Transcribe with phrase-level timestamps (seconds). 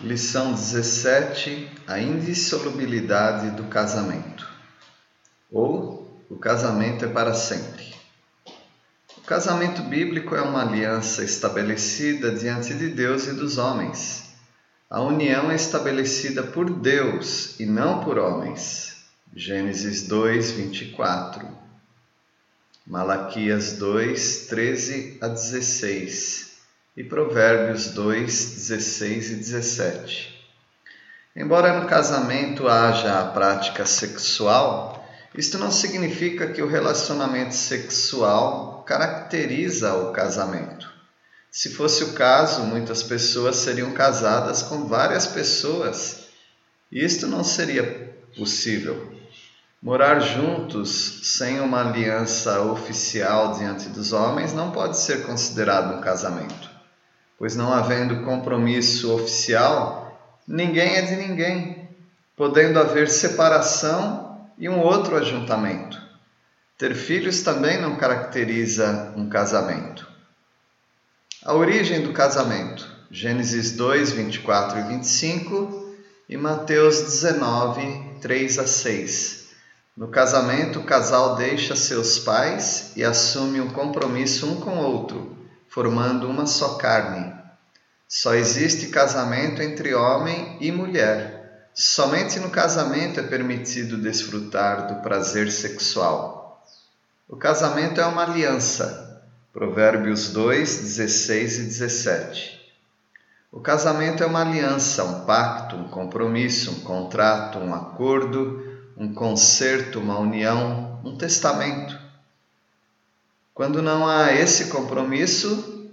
[0.00, 4.46] Lição 17: A indissolubilidade do casamento.
[5.50, 7.94] Ou o casamento é para sempre.
[9.16, 14.34] O casamento bíblico é uma aliança estabelecida diante de Deus e dos homens.
[14.90, 18.96] A união é estabelecida por Deus e não por homens.
[19.34, 21.48] Gênesis 2, 24.
[22.86, 26.45] Malaquias 2, 13 a 16
[26.96, 28.24] e Provérbios 2,
[28.54, 30.34] 16 e 17.
[31.36, 39.94] Embora no casamento haja a prática sexual, isto não significa que o relacionamento sexual caracteriza
[39.94, 40.90] o casamento.
[41.50, 46.28] Se fosse o caso, muitas pessoas seriam casadas com várias pessoas,
[46.90, 49.14] e isto não seria possível.
[49.82, 56.75] Morar juntos sem uma aliança oficial diante dos homens não pode ser considerado um casamento
[57.38, 61.88] pois não havendo compromisso oficial, ninguém é de ninguém,
[62.36, 66.00] podendo haver separação e um outro ajuntamento.
[66.78, 70.06] Ter filhos também não caracteriza um casamento.
[71.44, 75.94] A origem do casamento, Gênesis 2, 24 e 25
[76.28, 79.46] e Mateus 19, 3 a 6.
[79.96, 85.36] No casamento, o casal deixa seus pais e assume um compromisso um com o outro
[85.76, 87.34] formando uma só carne.
[88.08, 91.68] Só existe casamento entre homem e mulher.
[91.74, 96.64] Somente no casamento é permitido desfrutar do prazer sexual.
[97.28, 99.22] O casamento é uma aliança.
[99.52, 102.74] Provérbios 2, 16 e 17.
[103.52, 108.64] O casamento é uma aliança, um pacto, um compromisso, um contrato, um acordo,
[108.96, 112.05] um concerto, uma união, um testamento.
[113.56, 115.88] Quando não há esse compromisso,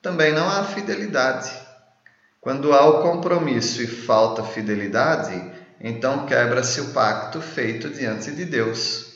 [0.00, 1.50] também não há fidelidade.
[2.40, 5.34] Quando há o compromisso e falta fidelidade,
[5.80, 9.14] então quebra-se o pacto feito diante de Deus.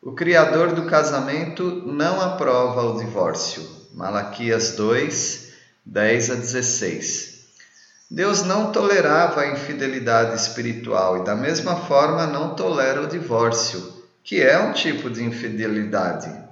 [0.00, 3.68] O Criador do casamento não aprova o divórcio.
[3.92, 5.52] Malaquias 2,
[5.84, 7.40] 10 a 16.
[8.08, 14.40] Deus não tolerava a infidelidade espiritual e, da mesma forma, não tolera o divórcio, que
[14.40, 16.48] é um tipo de infidelidade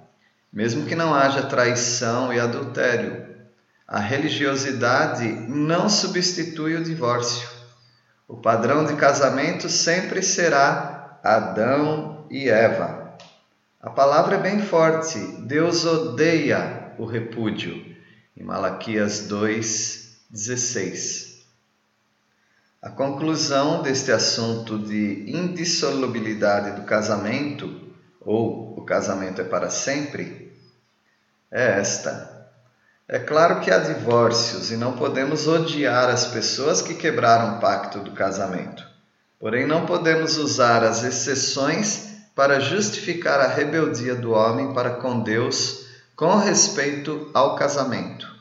[0.53, 3.27] mesmo que não haja traição e adultério.
[3.87, 7.49] A religiosidade não substitui o divórcio.
[8.27, 13.17] O padrão de casamento sempre será Adão e Eva.
[13.81, 15.19] A palavra é bem forte.
[15.47, 17.97] Deus odeia o repúdio.
[18.37, 21.39] Em Malaquias 2:16.
[22.83, 27.89] A conclusão deste assunto de indissolubilidade do casamento
[28.21, 30.51] ou casamento é para sempre,
[31.53, 32.37] é esta.
[33.07, 38.01] É claro que há divórcios e não podemos odiar as pessoas que quebraram o pacto
[38.01, 38.87] do casamento.
[39.39, 45.87] Porém, não podemos usar as exceções para justificar a rebeldia do homem para com Deus
[46.17, 48.38] com respeito ao casamento.